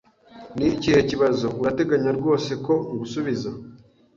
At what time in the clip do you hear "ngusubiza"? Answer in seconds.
2.91-3.49